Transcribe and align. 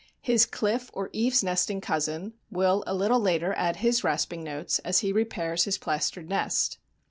His 0.23 0.47
cliff 0.47 0.89
or 0.95 1.11
eaves 1.13 1.43
nesting 1.43 1.79
cousin 1.79 2.33
will 2.49 2.83
a 2.87 2.95
little 2.95 3.19
later 3.19 3.53
add 3.53 3.75
his 3.75 4.03
rasping 4.03 4.43
notes 4.43 4.79
as 4.79 5.01
he 5.01 5.13
repairs 5.13 5.65
his 5.65 5.77
plastered 5.77 6.27
nest. 6.27 6.79